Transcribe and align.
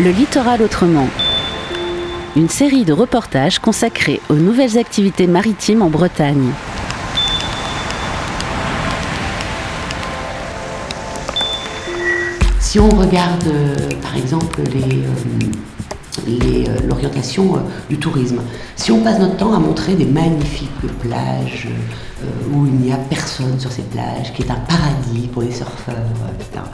Le 0.00 0.10
littoral 0.10 0.60
autrement. 0.60 1.06
Une 2.34 2.48
série 2.48 2.84
de 2.84 2.92
reportages 2.92 3.60
consacrés 3.60 4.20
aux 4.28 4.34
nouvelles 4.34 4.76
activités 4.76 5.28
maritimes 5.28 5.82
en 5.82 5.88
Bretagne. 5.88 6.50
Si 12.58 12.80
on 12.80 12.88
regarde 12.88 13.46
euh, 13.46 13.76
par 14.02 14.16
exemple 14.16 14.62
euh, 14.62 15.04
euh, 16.28 16.76
l'orientation 16.88 17.62
du 17.88 17.96
tourisme, 17.96 18.42
si 18.74 18.90
on 18.90 19.00
passe 19.00 19.20
notre 19.20 19.36
temps 19.36 19.54
à 19.54 19.60
montrer 19.60 19.94
des 19.94 20.06
magnifiques 20.06 20.70
plages 21.02 21.68
où 22.52 22.66
il 22.66 22.72
n'y 22.72 22.92
a 22.92 22.96
personne 22.96 23.60
sur 23.60 23.70
ces 23.70 23.82
plages, 23.82 24.32
qui 24.32 24.42
est 24.42 24.50
un 24.50 24.58
paradis 24.66 25.28
pour 25.28 25.42
les 25.42 25.52
surfeurs, 25.52 25.94
etc 26.34 26.64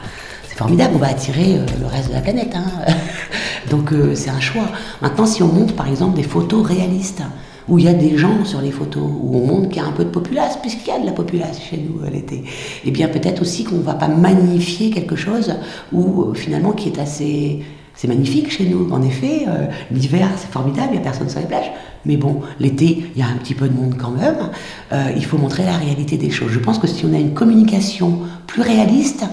formidable, 0.61 0.93
on 0.95 0.99
va 0.99 1.07
attirer 1.07 1.59
le 1.79 1.87
reste 1.87 2.09
de 2.09 2.13
la 2.13 2.21
planète. 2.21 2.55
Hein. 2.55 2.93
Donc 3.71 3.91
c'est 4.13 4.29
un 4.29 4.39
choix. 4.39 4.67
Maintenant, 5.01 5.25
si 5.25 5.41
on 5.41 5.47
montre 5.47 5.73
par 5.73 5.87
exemple 5.87 6.15
des 6.15 6.23
photos 6.23 6.63
réalistes, 6.63 7.23
où 7.67 7.79
il 7.79 7.85
y 7.85 7.87
a 7.87 7.93
des 7.93 8.17
gens 8.17 8.43
sur 8.45 8.61
les 8.61 8.71
photos, 8.71 9.03
où 9.03 9.37
on 9.37 9.47
montre 9.47 9.69
qu'il 9.69 9.81
y 9.81 9.85
a 9.85 9.87
un 9.87 9.91
peu 9.91 10.03
de 10.03 10.09
populace, 10.09 10.57
puisqu'il 10.61 10.89
y 10.89 10.91
a 10.91 10.99
de 10.99 11.05
la 11.05 11.13
populace 11.13 11.59
chez 11.61 11.77
nous 11.77 12.01
l'été. 12.11 12.35
Et 12.35 12.43
eh 12.85 12.91
bien 12.91 13.07
peut-être 13.07 13.41
aussi 13.41 13.63
qu'on 13.63 13.77
ne 13.77 13.83
va 13.83 13.93
pas 13.93 14.07
magnifier 14.07 14.91
quelque 14.91 15.15
chose 15.15 15.53
où 15.91 16.23
euh, 16.23 16.33
finalement 16.33 16.73
qui 16.73 16.89
est 16.89 16.99
assez... 16.99 17.63
Magnifique 18.07 18.49
chez 18.49 18.65
nous, 18.65 18.91
en 18.91 19.03
effet. 19.03 19.45
Euh, 19.47 19.67
l'hiver, 19.91 20.27
c'est 20.35 20.49
formidable, 20.49 20.87
il 20.89 20.93
n'y 20.93 20.97
a 20.97 21.01
personne 21.01 21.29
sur 21.29 21.39
les 21.39 21.45
plages. 21.45 21.71
Mais 22.05 22.17
bon, 22.17 22.41
l'été, 22.59 23.05
il 23.15 23.19
y 23.19 23.23
a 23.23 23.27
un 23.27 23.37
petit 23.37 23.53
peu 23.53 23.67
de 23.67 23.73
monde 23.73 23.95
quand 23.97 24.11
même. 24.11 24.49
Euh, 24.91 25.11
il 25.15 25.25
faut 25.25 25.37
montrer 25.37 25.65
la 25.65 25.77
réalité 25.77 26.17
des 26.17 26.31
choses. 26.31 26.51
Je 26.51 26.59
pense 26.59 26.79
que 26.79 26.87
si 26.87 27.05
on 27.05 27.13
a 27.13 27.17
une 27.17 27.33
communication 27.33 28.19
plus 28.47 28.61
réaliste 28.61 29.23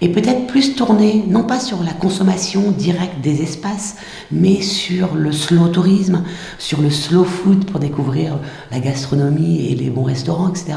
et 0.00 0.08
peut-être 0.10 0.46
plus 0.46 0.76
tournée, 0.76 1.24
non 1.28 1.42
pas 1.42 1.58
sur 1.58 1.82
la 1.82 1.92
consommation 1.92 2.70
directe 2.70 3.20
des 3.20 3.42
espaces, 3.42 3.96
mais 4.30 4.60
sur 4.60 5.16
le 5.16 5.32
slow 5.32 5.68
tourisme, 5.68 6.22
sur 6.58 6.80
le 6.80 6.90
slow 6.90 7.24
food 7.24 7.64
pour 7.64 7.80
découvrir 7.80 8.38
la 8.70 8.78
gastronomie 8.78 9.66
et 9.66 9.74
les 9.74 9.90
bons 9.90 10.04
restaurants, 10.04 10.48
etc., 10.48 10.74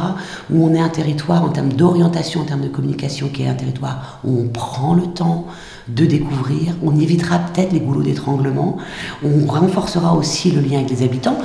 où 0.51 0.65
on 0.65 0.73
est 0.73 0.79
un 0.79 0.89
territoire 0.89 1.43
en 1.43 1.49
termes 1.49 1.73
d'orientation, 1.73 2.41
en 2.41 2.45
termes 2.45 2.61
de 2.61 2.69
communication, 2.69 3.29
qui 3.29 3.43
est 3.43 3.47
un 3.47 3.53
territoire 3.53 4.19
où 4.23 4.39
on 4.39 4.47
prend 4.47 4.95
le 4.95 5.03
temps 5.03 5.45
de 5.87 6.05
découvrir, 6.05 6.73
on 6.83 6.99
évitera 6.99 7.39
peut-être 7.39 7.73
les 7.73 7.79
goulots 7.79 8.03
d'étranglement, 8.03 8.77
on 9.23 9.45
renforcera 9.45 10.15
aussi 10.15 10.51
le 10.51 10.61
lien 10.61 10.77
avec 10.77 10.89
les 10.89 11.03
habitants. 11.03 11.37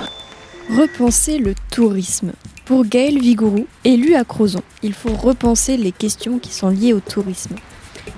Repenser 0.69 1.39
le 1.39 1.55
tourisme. 1.71 2.33
Pour 2.65 2.85
Gaël 2.85 3.21
Vigourou, 3.21 3.67
élu 3.85 4.17
à 4.17 4.25
Crozon, 4.25 4.63
il 4.83 4.95
faut 4.95 5.15
repenser 5.15 5.77
les 5.77 5.93
questions 5.93 6.41
qui 6.41 6.53
sont 6.53 6.71
liées 6.71 6.93
au 6.93 6.99
tourisme. 6.99 7.55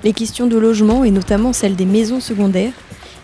Les 0.03 0.13
questions 0.13 0.47
de 0.47 0.57
logement 0.57 1.03
et 1.03 1.11
notamment 1.11 1.53
celles 1.53 1.75
des 1.75 1.85
maisons 1.85 2.19
secondaires, 2.19 2.73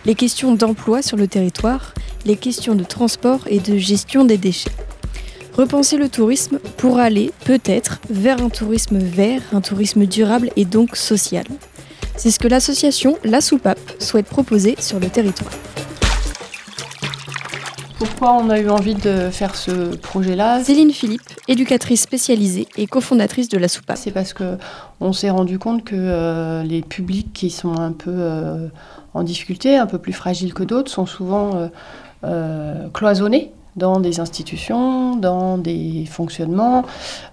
les 0.04 0.14
questions 0.14 0.54
d'emploi 0.54 1.02
sur 1.02 1.16
le 1.16 1.26
territoire, 1.26 1.92
les 2.24 2.36
questions 2.36 2.76
de 2.76 2.84
transport 2.84 3.40
et 3.48 3.58
de 3.58 3.76
gestion 3.76 4.24
des 4.24 4.38
déchets. 4.38 4.70
Repenser 5.54 5.96
le 5.96 6.08
tourisme 6.08 6.60
pour 6.76 6.98
aller, 6.98 7.32
peut-être, 7.44 8.00
vers 8.08 8.40
un 8.40 8.48
tourisme 8.48 8.98
vert, 8.98 9.42
un 9.52 9.60
tourisme 9.60 10.06
durable 10.06 10.50
et 10.54 10.64
donc 10.64 10.94
social. 10.94 11.46
C'est 12.16 12.30
ce 12.30 12.38
que 12.38 12.48
l'association 12.48 13.18
La 13.24 13.40
Soupape 13.40 13.80
souhaite 13.98 14.26
proposer 14.26 14.76
sur 14.78 15.00
le 15.00 15.08
territoire. 15.08 15.50
Pourquoi 17.98 18.34
on 18.34 18.50
a 18.50 18.58
eu 18.58 18.68
envie 18.68 18.94
de 18.94 19.30
faire 19.30 19.56
ce 19.56 19.96
projet-là 19.96 20.62
Céline 20.62 20.90
Philippe, 20.90 21.22
éducatrice 21.48 22.02
spécialisée 22.02 22.68
et 22.76 22.86
cofondatrice 22.86 23.48
de 23.48 23.56
la 23.56 23.68
Soupape. 23.68 23.96
C'est 23.96 24.10
parce 24.10 24.34
que 24.34 24.58
on 25.00 25.14
s'est 25.14 25.30
rendu 25.30 25.58
compte 25.58 25.82
que 25.82 25.96
euh, 25.96 26.62
les 26.62 26.82
publics 26.82 27.32
qui 27.32 27.48
sont 27.48 27.78
un 27.78 27.92
peu 27.92 28.12
euh, 28.14 28.68
en 29.14 29.22
difficulté, 29.22 29.78
un 29.78 29.86
peu 29.86 29.96
plus 29.96 30.12
fragiles 30.12 30.52
que 30.52 30.62
d'autres, 30.62 30.90
sont 30.90 31.06
souvent 31.06 31.70
euh, 32.24 32.88
cloisonnés 32.92 33.52
dans 33.76 34.00
des 34.00 34.20
institutions, 34.20 35.16
dans 35.16 35.58
des 35.58 36.06
fonctionnements, 36.10 36.84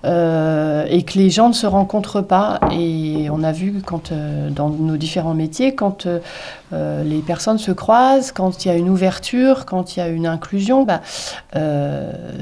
euh, 0.06 0.86
et 0.90 1.04
que 1.04 1.18
les 1.18 1.30
gens 1.30 1.48
ne 1.48 1.54
se 1.54 1.66
rencontrent 1.66 2.22
pas. 2.22 2.60
Et 2.72 3.30
on 3.32 3.44
a 3.44 3.54
vu 3.54 3.82
quand, 3.86 4.12
euh, 4.12 4.50
dans 4.50 4.70
nos 4.70 4.98
différents 4.98 5.34
métiers, 5.34 5.74
quand 5.74 6.06
euh, 6.06 7.04
les 7.04 7.20
personnes 7.20 7.58
se 7.58 7.72
croisent, 7.72 8.34
quand 8.34 8.66
il 8.66 8.68
y 8.68 8.72
a 8.72 8.76
une 8.76 8.90
ouverture, 8.90 9.66
quand 9.66 9.96
il 9.96 10.00
y 10.00 10.02
a 10.02 10.10
une 10.10 10.28
inclusion, 10.28 10.84
bah, 10.84 11.02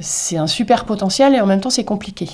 c'est 0.02 0.38
un 0.38 0.48
super 0.48 0.86
potentiel 0.86 1.36
et 1.36 1.42
en 1.42 1.46
même 1.46 1.62
temps 1.62 1.70
c'est 1.70 1.84
compliqué 1.84 2.28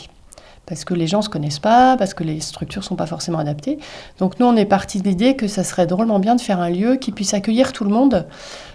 parce 0.67 0.83
que 0.83 0.93
les 0.93 1.07
gens 1.07 1.19
ne 1.19 1.23
se 1.23 1.29
connaissent 1.29 1.59
pas, 1.59 1.95
parce 1.97 2.13
que 2.13 2.23
les 2.25 2.41
structures 2.41 2.81
ne 2.81 2.85
sont 2.85 2.97
pas 2.97 3.05
forcément 3.05 3.39
adaptées. 3.39 3.79
Donc 4.19 4.37
nous, 4.39 4.45
on 4.45 4.55
est 4.57 4.65
parti 4.65 4.99
de 5.01 5.07
l'idée 5.07 5.37
que 5.37 5.47
ça 5.47 5.63
serait 5.63 5.87
drôlement 5.87 6.19
bien 6.19 6.35
de 6.35 6.41
faire 6.41 6.59
un 6.59 6.69
lieu 6.69 6.97
qui 6.97 7.13
puisse 7.13 7.33
accueillir 7.33 7.71
tout 7.71 7.85
le 7.85 7.89
monde 7.89 8.27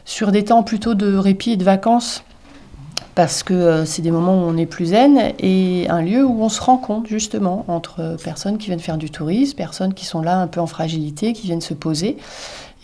sur 0.07 0.33
des 0.33 0.45
temps 0.45 0.63
plutôt 0.63 0.95
de 0.95 1.15
répit 1.15 1.53
et 1.53 1.57
de 1.59 1.65
vacances 1.65 2.25
parce 3.15 3.43
que 3.43 3.55
euh, 3.55 3.85
c'est 3.85 4.03
des 4.03 4.11
moments 4.11 4.35
où 4.35 4.47
on 4.47 4.57
est 4.57 4.67
plus 4.67 4.87
zen 4.87 5.33
et 5.39 5.87
un 5.89 6.01
lieu 6.01 6.25
où 6.25 6.43
on 6.43 6.49
se 6.49 6.61
rend 6.61 6.79
compte 6.79 7.07
justement 7.07 7.65
entre 7.69 8.17
personnes 8.23 8.59
qui 8.59 8.67
viennent 8.67 8.81
faire 8.81 8.99
du 8.99 9.11
tourisme, 9.11 9.57
personnes 9.57 9.95
qui 9.95 10.07
sont 10.07 10.23
là 10.23 10.39
un 10.39 10.47
peu 10.47 10.61
en 10.61 10.67
fragilité, 10.67 11.33
qui 11.33 11.47
viennent 11.47 11.61
se 11.61 11.75
poser 11.75 12.17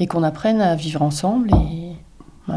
et 0.00 0.06
qu'on 0.06 0.22
apprenne 0.22 0.60
à 0.60 0.74
vivre 0.74 1.02
ensemble 1.02 1.50
et 1.54 1.92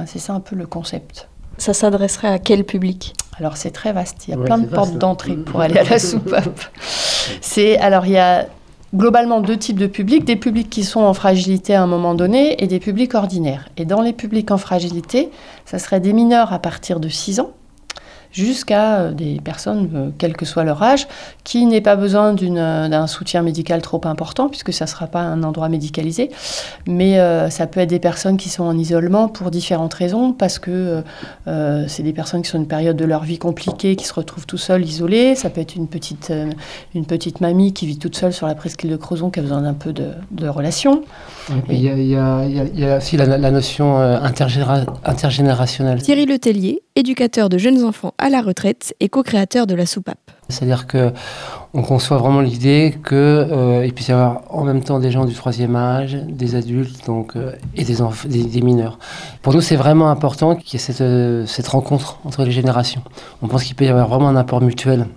c'est 0.06 0.20
ça 0.20 0.34
un 0.34 0.40
peu 0.40 0.56
le 0.56 0.66
concept. 0.66 1.28
Ça 1.58 1.74
s'adresserait 1.74 2.30
à 2.30 2.40
quel 2.40 2.64
public? 2.64 3.14
Alors 3.38 3.58
c'est 3.58 3.72
très 3.72 3.94
vaste, 3.94 4.28
il 4.28 4.32
y 4.32 4.34
a 4.34 4.38
plein 4.38 4.58
de 4.58 4.68
portes 4.68 4.98
d'entrée 4.98 5.36
pour 5.36 5.62
aller 5.62 5.78
à 5.78 5.84
la 5.84 6.00
soupape. 6.00 6.62
C'est 7.42 7.78
alors 7.78 8.06
il 8.06 8.14
y 8.14 8.18
a 8.18 8.48
globalement 8.94 9.42
deux 9.42 9.58
types 9.58 9.80
de 9.80 9.88
publics, 9.88 10.26
des 10.26 10.36
publics 10.36 10.70
qui 10.70 10.84
sont 10.84 11.02
en 11.02 11.14
fragilité 11.14 11.74
à 11.76 11.82
un 11.82 11.88
moment 11.88 12.14
donné 12.14 12.62
et 12.62 12.68
des 12.68 12.80
publics 12.80 13.16
ordinaires. 13.16 13.70
Et 13.78 13.86
dans 13.86 14.02
les 14.02 14.14
publics 14.14 14.52
en 14.52 14.58
fragilité, 14.58 15.30
ça 15.66 15.80
serait 15.80 16.00
des 16.00 16.14
mineurs 16.14 16.52
à 16.52 16.60
partir 16.60 17.00
de 17.00 17.08
6 17.08 17.40
ans 17.40 17.52
jusqu'à 18.32 19.00
euh, 19.00 19.12
des 19.12 19.40
personnes, 19.44 19.90
euh, 19.94 20.10
quel 20.18 20.36
que 20.36 20.46
soit 20.46 20.64
leur 20.64 20.82
âge, 20.82 21.08
qui 21.44 21.66
n'aient 21.66 21.82
pas 21.82 21.96
besoin 21.96 22.36
euh, 22.36 22.88
d'un 22.88 23.08
soutien 23.08 23.42
médical 23.42 23.82
trop 23.82 24.02
important, 24.06 24.50
puisque 24.50 24.74
ça 24.74 24.86
ne 24.86 24.90
sera 24.90 25.08
pas 25.08 25.22
un 25.22 25.44
endroit 25.44 25.70
médicalisé. 25.70 26.32
Mais 26.88 27.18
ça 27.50 27.68
peut 27.68 27.80
être 27.80 27.90
des 27.90 28.00
personnes 28.00 28.38
qui 28.38 28.50
sont 28.50 28.64
en 28.64 28.78
isolement 28.78 29.28
pour 29.28 29.52
différentes 29.52 29.94
raisons, 29.94 30.34
parce 30.34 30.60
que 30.60 31.04
c'est 31.88 32.04
des 32.04 32.14
personnes 32.14 32.42
qui 32.42 32.50
sont 32.50 32.58
une 32.58 32.68
période 32.68 32.96
de 32.96 33.06
leur 33.06 33.24
vie 33.24 33.38
compliquée, 33.38 33.96
qui 33.96 34.06
se 34.06 34.14
retrouvent 34.14 34.46
tout 34.46 34.58
seuls, 34.58 34.86
isolés. 34.86 35.36
Ça 35.36 35.50
peut 35.50 35.62
être 35.62 35.76
une 35.76 35.88
petite, 35.88 36.34
une 36.96 37.06
petite 37.06 37.42
mamie 37.42 37.74
qui 37.74 37.86
vit 37.86 37.98
toute 37.98 38.16
seule 38.16 38.34
sur 38.34 38.48
la 38.48 38.56
presqu'île 38.56 38.92
de 38.92 38.96
Crozon, 38.96 39.30
qui 39.30 39.40
a 39.40 39.44
besoin 39.44 39.62
d'un 39.62 39.74
peu 39.74 39.94
de, 39.94 40.12
de 40.32 40.48
relation. 40.48 41.04
Il 41.70 41.80
y, 41.80 41.86
y, 41.86 42.16
a 42.16 42.98
aussi 42.98 43.18
la, 43.18 43.38
la 43.38 43.52
notion 43.52 44.00
intergénérationnelle. 44.00 46.02
Thierry 46.02 46.26
Letellier, 46.26 46.82
éducateur 46.96 47.50
de 47.50 47.58
jeunes 47.58 47.84
enfants 47.84 48.14
à 48.18 48.30
la 48.30 48.42
retraite 48.42 48.96
et 49.00 49.10
co-créateur 49.10 49.68
de 49.68 49.76
la 49.76 49.86
soupape. 49.86 50.32
C'est-à-dire 50.50 50.88
que 50.88 51.12
on 51.74 51.84
conçoit 51.84 52.18
vraiment 52.18 52.42
l'idée 52.42 52.98
qu'il 53.08 53.18
euh, 53.18 53.90
puisse 53.92 54.10
y 54.10 54.12
avoir 54.12 54.44
en 54.50 54.66
même 54.66 54.84
temps 54.84 55.00
des 55.00 55.10
gens 55.10 55.26
du 55.26 55.34
troisième 55.34 55.76
âge, 55.76 56.16
des 56.28 56.56
adultes 56.56 57.06
donc, 57.06 57.38
euh, 57.38 57.54
et 57.76 57.86
des, 57.86 58.62
mineurs. 58.62 59.00
Pour 59.42 59.54
nous, 59.54 59.62
c'est 59.62 59.78
vraiment 59.78 60.10
important 60.10 60.56
qu'il 60.56 60.80
y 60.80 60.84
ait 60.84 61.02
euh, 61.02 61.46
cette 61.46 61.68
rencontre 61.70 62.20
entre 62.26 62.44
les 62.44 62.52
générations. 62.52 63.02
On 63.42 63.48
pense 63.48 63.64
qu'il 63.64 63.76
peut 63.76 63.86
y 63.86 63.88
avoir 63.88 64.10
vraiment 64.10 64.28
un 64.28 64.36
apport 64.36 64.62
mutuel 64.62 65.08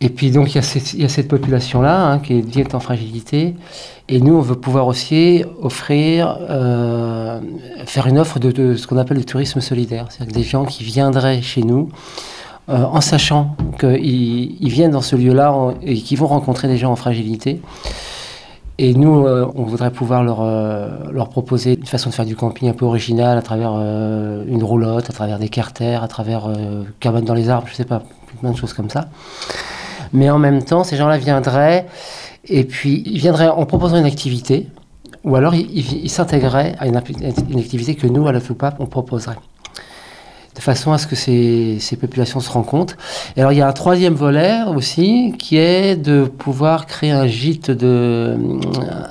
et 0.00 0.10
puis 0.10 0.30
donc 0.30 0.54
il 0.54 0.56
y 0.56 1.04
a 1.04 1.08
cette, 1.08 1.28
population-là 1.28 2.12
hein, 2.12 2.18
qui 2.18 2.60
est 2.60 2.74
en 2.74 2.80
fragilité. 2.80 3.54
Et 4.08 4.20
nous, 4.20 4.34
on 4.34 4.40
veut 4.40 4.54
pouvoir 4.54 4.86
aussi 4.86 5.42
offrir, 5.60 6.38
euh, 6.48 7.40
faire 7.86 8.06
une 8.06 8.18
offre 8.18 8.38
de, 8.38 8.76
ce 8.76 8.86
qu'on 8.86 8.98
appelle 8.98 9.16
le 9.16 9.24
tourisme 9.24 9.60
solidaire. 9.60 10.06
C'est-à-dire 10.10 10.34
des 10.34 10.44
gens 10.44 10.64
qui 10.64 10.84
viendraient 10.84 11.42
chez 11.42 11.62
nous 11.62 11.88
euh, 12.68 12.84
en 12.84 13.00
sachant 13.00 13.56
qu'ils 13.80 14.62
ils 14.62 14.68
viennent 14.68 14.92
dans 14.92 15.00
ce 15.00 15.16
lieu-là 15.16 15.74
et 15.82 15.94
qu'ils 15.94 16.18
vont 16.18 16.28
rencontrer 16.28 16.68
des 16.68 16.76
gens 16.76 16.92
en 16.92 16.96
fragilité. 16.96 17.60
Et 18.78 18.94
nous, 18.94 19.26
euh, 19.26 19.50
on 19.56 19.64
voudrait 19.64 19.90
pouvoir 19.90 20.22
leur, 20.22 21.28
proposer 21.30 21.78
une 21.78 21.86
façon 21.86 22.10
de 22.10 22.14
faire 22.14 22.26
du 22.26 22.36
camping 22.36 22.68
un 22.68 22.74
peu 22.74 22.84
originale 22.84 23.38
à 23.38 23.42
travers 23.42 23.72
une 23.72 24.62
roulotte, 24.62 25.10
à 25.10 25.12
travers 25.12 25.40
des 25.40 25.48
carters, 25.48 26.04
à 26.04 26.08
travers 26.08 26.48
cabanes 27.00 27.24
dans 27.24 27.34
les 27.34 27.48
arbres, 27.48 27.66
je 27.68 27.74
sais 27.74 27.86
pas, 27.86 28.02
plein 28.40 28.52
de 28.52 28.56
choses 28.56 28.74
comme 28.74 28.90
ça. 28.90 29.08
Mais 30.12 30.30
en 30.30 30.38
même 30.38 30.62
temps, 30.62 30.84
ces 30.84 30.96
gens-là 30.96 31.18
viendraient 31.18 31.86
et 32.48 32.64
puis 32.64 33.02
ils 33.06 33.18
viendraient 33.18 33.48
en 33.48 33.66
proposant 33.66 33.96
une 33.96 34.06
activité, 34.06 34.68
ou 35.24 35.36
alors 35.36 35.54
ils, 35.54 36.04
ils 36.04 36.10
s'intégreraient 36.10 36.74
à 36.78 36.86
une, 36.86 36.96
activité 36.96 37.94
que 37.94 38.06
nous, 38.06 38.26
à 38.28 38.32
la 38.32 38.40
FUPAP, 38.40 38.76
on 38.78 38.86
proposerait. 38.86 39.36
De 40.54 40.60
façon 40.62 40.92
à 40.92 40.98
ce 40.98 41.06
que 41.06 41.16
ces, 41.16 41.96
populations 42.00 42.40
se 42.40 42.50
rencontrent. 42.50 42.96
Et 43.36 43.40
alors 43.40 43.52
il 43.52 43.58
y 43.58 43.60
a 43.60 43.68
un 43.68 43.72
troisième 43.72 44.14
volet 44.14 44.62
aussi, 44.74 45.34
qui 45.38 45.58
est 45.58 45.96
de 45.96 46.24
pouvoir 46.24 46.86
créer 46.86 47.10
un 47.10 47.26
gîte, 47.26 47.70
de, 47.70 48.38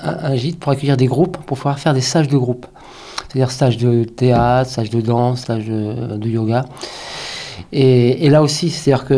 un, 0.02 0.36
gîte 0.36 0.60
pour 0.60 0.72
accueillir 0.72 0.98
des 0.98 1.06
groupes, 1.06 1.38
pour 1.38 1.58
pouvoir 1.58 1.78
faire 1.78 1.94
des 1.94 2.02
stages 2.02 2.30
de 2.30 2.38
groupe. 2.38 2.66
C'est-à-dire 3.28 3.52
stage 3.52 3.78
de 3.78 4.06
théâtre, 4.06 4.72
stage 4.72 4.90
de 4.90 5.02
danse, 5.02 5.42
stage 5.42 5.66
de, 5.66 6.28
yoga. 6.28 6.66
Et, 7.72 8.30
là 8.30 8.42
aussi, 8.42 8.70
c'est-à-dire 8.70 9.06
que 9.06 9.14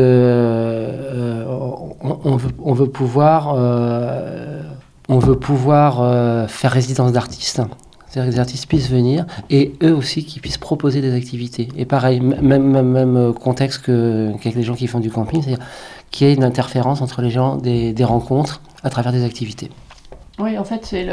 on, 1.47 2.17
on, 2.23 2.35
veut, 2.37 2.51
on, 2.63 2.73
veut, 2.73 2.89
pouvoir, 2.89 3.53
euh, 3.55 4.61
on 5.09 5.19
veut 5.19 5.37
pouvoir 5.37 6.01
euh, 6.01 6.47
faire 6.47 6.71
résidence 6.71 7.11
d'artistes. 7.11 7.61
c'est-à-dire 8.07 8.29
que 8.29 8.35
les 8.35 8.39
artistes 8.39 8.67
puissent 8.67 8.89
venir 8.89 9.25
et 9.49 9.73
eux 9.83 9.95
aussi 9.95 10.25
qui 10.25 10.39
puissent 10.39 10.57
proposer 10.57 11.01
des 11.01 11.13
activités. 11.13 11.69
Et 11.77 11.85
pareil, 11.85 12.19
même, 12.19 12.63
même, 12.63 12.87
même 12.87 13.33
contexte 13.33 13.83
qu'avec 13.85 14.55
les 14.55 14.63
gens 14.63 14.75
qui 14.75 14.87
font 14.87 14.99
du 14.99 15.11
camping, 15.11 15.41
c'est-à-dire 15.41 15.65
qu'il 16.11 16.27
y 16.27 16.29
ait 16.29 16.33
une 16.33 16.43
interférence 16.43 17.01
entre 17.01 17.21
les 17.21 17.29
gens, 17.29 17.55
des, 17.55 17.93
des 17.93 18.03
rencontres 18.03 18.61
à 18.83 18.89
travers 18.89 19.11
des 19.11 19.23
activités. 19.23 19.69
Oui, 20.39 20.55
en 20.55 20.63
fait, 20.63 20.85
c'est 20.85 21.03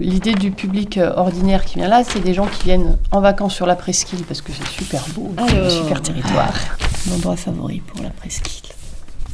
l'idée 0.00 0.34
du 0.34 0.50
public 0.50 0.98
euh, 0.98 1.12
ordinaire 1.14 1.64
qui 1.64 1.78
vient 1.78 1.86
là, 1.86 2.02
c'est 2.02 2.18
des 2.18 2.34
gens 2.34 2.46
qui 2.46 2.64
viennent 2.64 2.98
en 3.12 3.20
vacances 3.20 3.54
sur 3.54 3.66
la 3.66 3.76
presqu'île 3.76 4.24
parce 4.24 4.40
que 4.42 4.50
c'est 4.52 4.66
super 4.66 5.04
beau, 5.14 5.32
un 5.38 5.70
super 5.70 6.02
territoire. 6.02 6.52
Mon 7.06 7.16
endroit 7.16 7.36
favori 7.36 7.78
pour 7.78 8.02
la 8.02 8.10
presqu'île, 8.10 8.72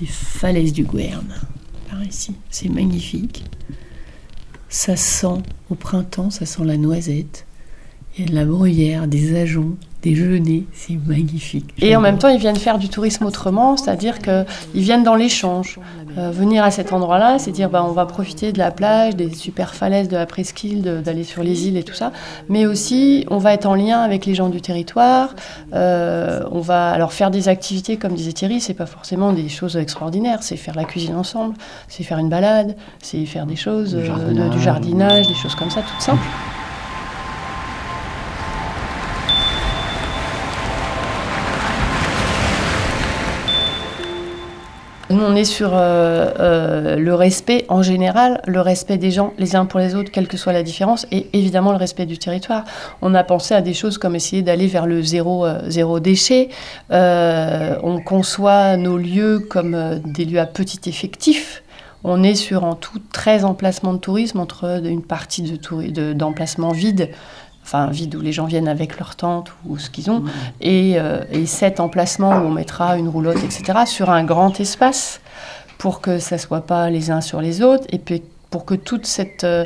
les 0.00 0.06
falaises 0.06 0.73
du 0.73 0.85
Guern, 0.85 1.26
par 1.88 2.02
ici. 2.02 2.35
C'est 2.50 2.69
magnifique. 2.69 3.44
Ça 4.69 4.96
sent 4.96 5.43
au 5.70 5.75
printemps, 5.75 6.31
ça 6.31 6.46
sent 6.46 6.64
la 6.64 6.76
noisette. 6.76 7.46
Il 8.17 8.25
y 8.25 8.26
a 8.26 8.31
de 8.31 8.35
la 8.35 8.44
bruyère, 8.44 9.08
des 9.08 9.37
ajoncs, 9.37 9.76
déjeuner, 10.04 10.66
c'est 10.72 10.98
magnifique. 11.06 11.74
Et 11.80 11.96
en 11.96 12.00
même 12.00 12.18
temps, 12.18 12.28
ils 12.28 12.38
viennent 12.38 12.56
faire 12.56 12.78
du 12.78 12.88
tourisme 12.88 13.24
autrement, 13.24 13.76
c'est-à-dire 13.76 14.18
qu'ils 14.18 14.44
viennent 14.74 15.02
dans 15.02 15.14
l'échange. 15.14 15.78
Euh, 16.16 16.30
venir 16.30 16.62
à 16.62 16.70
cet 16.70 16.92
endroit-là, 16.92 17.38
c'est 17.40 17.50
dire 17.50 17.70
bah, 17.70 17.84
on 17.84 17.90
va 17.90 18.06
profiter 18.06 18.52
de 18.52 18.58
la 18.58 18.70
plage, 18.70 19.16
des 19.16 19.34
super 19.34 19.74
falaises 19.74 20.08
de 20.08 20.16
la 20.16 20.26
presqu'île, 20.26 20.82
d'aller 20.82 21.24
sur 21.24 21.42
les 21.42 21.66
îles 21.66 21.76
et 21.76 21.82
tout 21.82 21.94
ça, 21.94 22.12
mais 22.48 22.66
aussi 22.66 23.26
on 23.30 23.38
va 23.38 23.52
être 23.52 23.66
en 23.66 23.74
lien 23.74 24.00
avec 24.00 24.24
les 24.24 24.34
gens 24.34 24.48
du 24.48 24.60
territoire. 24.60 25.34
Euh, 25.72 26.42
on 26.52 26.60
va 26.60 26.90
alors 26.90 27.12
faire 27.12 27.32
des 27.32 27.48
activités, 27.48 27.96
comme 27.96 28.14
disait 28.14 28.32
Thierry, 28.32 28.60
c'est 28.60 28.74
pas 28.74 28.86
forcément 28.86 29.32
des 29.32 29.48
choses 29.48 29.76
extraordinaires, 29.76 30.42
c'est 30.42 30.56
faire 30.56 30.76
la 30.76 30.84
cuisine 30.84 31.16
ensemble, 31.16 31.54
c'est 31.88 32.04
faire 32.04 32.18
une 32.18 32.28
balade, 32.28 32.76
c'est 33.02 33.24
faire 33.26 33.46
des 33.46 33.56
choses, 33.56 33.96
euh, 33.96 34.48
du 34.50 34.60
jardinage, 34.60 35.26
des 35.26 35.34
choses 35.34 35.56
comme 35.56 35.70
ça, 35.70 35.80
toutes 35.82 36.00
simples. 36.00 36.22
On 45.25 45.35
est 45.35 45.44
sur 45.44 45.71
euh, 45.73 46.31
euh, 46.38 46.97
le 46.97 47.15
respect 47.15 47.65
en 47.69 47.82
général, 47.82 48.41
le 48.47 48.61
respect 48.61 48.99
des 48.99 49.11
gens 49.11 49.32
les 49.38 49.56
uns 49.56 49.67
pour 49.67 49.81
les 49.81 49.94
autres, 49.94 50.11
quelle 50.11 50.29
que 50.29 50.37
soit 50.37 50.53
la 50.53 50.62
différence, 50.62 51.06
et 51.11 51.26
évidemment 51.32 51.73
le 51.73 51.79
respect 51.79 52.06
du 52.06 52.19
territoire. 52.19 52.65
On 53.03 53.15
a 53.15 53.25
pensé 53.25 53.55
à 53.55 53.61
des 53.61 53.75
choses 53.75 53.99
comme 53.99 54.15
essayer 54.15 54.43
d'aller 54.43 54.67
vers 54.67 54.87
le 54.87 55.03
zéro, 55.03 55.47
euh, 55.47 55.59
zéro 55.69 55.99
déchet. 56.00 56.50
on 56.91 58.00
conçoit 58.05 58.76
nos 58.76 58.99
lieux 58.99 59.38
comme 59.41 60.00
des 60.05 60.25
lieux 60.25 60.41
à 60.41 60.47
petit 60.47 60.88
effectif. 60.88 61.62
On 62.06 62.23
est 62.23 62.35
sur 62.35 62.65
en 62.65 62.75
tout 62.75 63.00
13 63.12 63.47
emplacements 63.47 63.94
de 63.94 63.99
tourisme 63.99 64.38
entre 64.38 64.82
une 64.85 65.03
partie 65.03 65.43
d'emplacements 65.43 66.73
de, 66.73 66.76
vides 66.76 67.11
enfin 67.64 67.87
vide 67.87 68.14
où 68.14 68.20
les 68.20 68.32
gens 68.32 68.44
viennent 68.44 68.69
avec 68.69 68.99
leur 68.99 69.16
tente 69.16 69.52
ou 69.66 69.78
ce 69.78 69.88
qu'ils 69.88 70.11
ont, 70.11 70.20
mmh. 70.20 70.31
et, 70.61 70.93
euh, 70.96 71.25
et 71.32 71.46
cet 71.46 71.81
emplacement 71.81 72.31
où 72.31 72.46
on 72.46 72.50
mettra 72.50 72.99
une 72.99 73.08
roulotte, 73.08 73.43
etc., 73.43 73.81
sur 73.87 74.11
un 74.11 74.22
grand 74.22 74.61
espace 74.61 75.20
pour 75.78 76.00
que 76.00 76.19
ça 76.19 76.38
soit 76.38 76.66
pas 76.66 76.90
les 76.90 77.11
uns 77.11 77.20
sur 77.20 77.40
les 77.40 77.62
autres, 77.62 77.84
et 77.90 77.99
puis 77.99 78.22
pour 78.50 78.64
que 78.64 78.75
toute 78.75 79.06
cette 79.06 79.44
euh, 79.44 79.64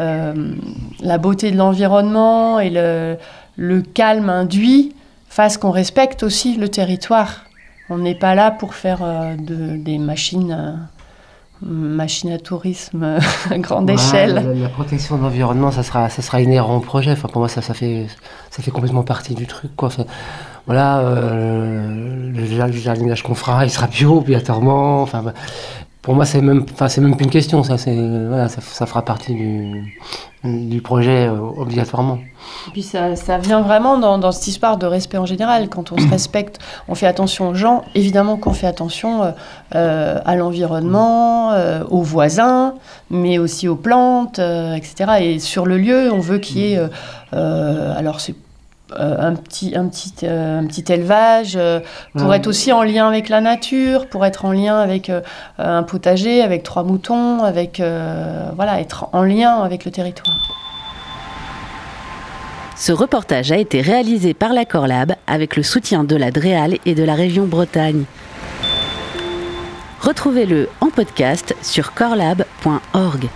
euh, 0.00 0.54
la 1.00 1.18
beauté 1.18 1.50
de 1.50 1.56
l'environnement 1.56 2.58
et 2.58 2.70
le, 2.70 3.16
le 3.56 3.82
calme 3.82 4.30
induit 4.30 4.94
fasse 5.28 5.58
qu'on 5.58 5.70
respecte 5.70 6.22
aussi 6.22 6.56
le 6.56 6.68
territoire. 6.68 7.44
On 7.90 7.98
n'est 7.98 8.14
pas 8.14 8.34
là 8.34 8.50
pour 8.50 8.74
faire 8.74 9.00
de, 9.38 9.76
des 9.76 9.98
machines 9.98 10.88
machine 11.62 12.30
à 12.30 12.38
tourisme 12.38 13.18
à 13.50 13.58
grande 13.58 13.88
échelle. 13.90 14.56
La, 14.60 14.68
protection 14.68 15.16
de 15.16 15.22
l'environnement, 15.22 15.70
ça 15.70 15.82
sera, 15.82 16.08
ça 16.08 16.22
sera 16.22 16.40
inhérent 16.40 16.76
au 16.76 16.80
projet. 16.80 17.12
Enfin, 17.12 17.28
pour 17.28 17.40
moi, 17.40 17.48
ça, 17.48 17.62
ça, 17.62 17.74
fait, 17.74 18.06
ça 18.50 18.62
fait 18.62 18.70
complètement 18.70 19.02
partie 19.02 19.34
du 19.34 19.46
truc. 19.46 19.74
Quoi. 19.76 19.90
voilà, 20.66 21.00
euh, 21.00 22.32
le, 22.32 22.70
jardinage 22.70 23.22
qu'on 23.22 23.34
fera, 23.34 23.64
il 23.64 23.70
sera 23.70 23.86
bio 23.86 24.18
obligatoirement. 24.18 25.02
Enfin, 25.02 25.32
pour 26.04 26.14
moi, 26.14 26.26
c'est 26.26 26.42
même, 26.42 26.66
enfin, 26.70 26.88
c'est 26.88 27.00
même 27.00 27.16
plus 27.16 27.24
une 27.24 27.30
question. 27.30 27.62
Ça, 27.62 27.78
c'est, 27.78 27.96
voilà, 28.28 28.50
ça, 28.50 28.60
ça, 28.60 28.84
fera 28.84 29.02
partie 29.02 29.32
du, 29.32 29.98
du 30.44 30.82
projet 30.82 31.28
euh, 31.28 31.38
obligatoirement. 31.38 32.18
Et 32.68 32.70
puis 32.72 32.82
ça, 32.82 33.16
ça 33.16 33.38
vient 33.38 33.62
vraiment 33.62 33.96
dans, 33.96 34.18
dans, 34.18 34.30
cette 34.30 34.46
histoire 34.46 34.76
de 34.76 34.84
respect 34.84 35.16
en 35.16 35.24
général. 35.24 35.70
Quand 35.70 35.92
on 35.92 35.98
se 35.98 36.06
respecte, 36.10 36.58
on 36.88 36.94
fait 36.94 37.06
attention 37.06 37.48
aux 37.48 37.54
gens. 37.54 37.84
Évidemment 37.94 38.36
qu'on 38.36 38.52
fait 38.52 38.66
attention 38.66 39.22
euh, 39.22 39.30
euh 39.76 40.20
à 40.26 40.36
l'environnement, 40.36 41.52
euh, 41.52 41.82
aux 41.88 42.02
voisins, 42.02 42.74
mais 43.08 43.38
aussi 43.38 43.66
aux 43.66 43.76
plantes, 43.76 44.38
etc. 44.38 45.12
Et 45.20 45.38
sur 45.38 45.64
le 45.64 45.78
lieu, 45.78 46.12
on 46.12 46.20
veut 46.20 46.38
qu'il 46.38 46.58
y 46.58 46.74
ait... 46.74 46.80
alors 47.32 48.20
c'est 48.20 48.34
un, 48.98 49.34
petit, 49.34 49.74
un, 49.76 49.88
petit, 49.88 50.14
euh, 50.24 50.60
un 50.60 50.66
petit 50.66 50.92
élevage, 50.92 51.54
euh, 51.56 51.80
pour 52.16 52.34
être 52.34 52.46
aussi 52.46 52.72
en 52.72 52.82
lien 52.82 53.08
avec 53.08 53.28
la 53.28 53.40
nature, 53.40 54.06
pour 54.08 54.24
être 54.24 54.44
en 54.44 54.52
lien 54.52 54.78
avec 54.78 55.10
un 55.58 55.82
potager, 55.82 56.42
avec 56.42 56.62
trois 56.62 56.82
moutons, 56.82 57.42
avec 57.42 57.80
voilà, 58.56 58.80
être 58.80 59.08
en 59.12 59.22
lien 59.22 59.60
avec 59.60 59.84
le 59.84 59.90
territoire. 59.90 60.36
Ce 62.76 62.92
reportage 62.92 63.52
a 63.52 63.56
été 63.56 63.80
réalisé 63.80 64.34
par 64.34 64.52
la 64.52 64.64
Corlab 64.64 65.14
avec 65.26 65.56
le 65.56 65.62
soutien 65.62 66.04
de 66.04 66.16
la 66.16 66.30
DREAL 66.30 66.78
et 66.84 66.94
de 66.94 67.04
la 67.04 67.14
région 67.14 67.46
Bretagne. 67.46 68.04
Retrouvez-le 70.00 70.68
en 70.80 70.90
podcast 70.90 71.54
sur 71.62 71.94
corlab.org. 71.94 73.28